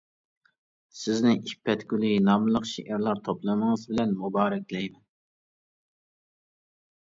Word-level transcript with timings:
سىزنى 0.99 1.33
«ئىپپەت 1.41 1.83
گۈلى» 1.93 2.09
ناملىق 2.29 2.65
شېئىرلار 2.69 3.21
توپلىمىڭىز 3.27 3.85
بىلەن 3.91 4.17
مۇبارەكلەيمەن. 4.23 4.97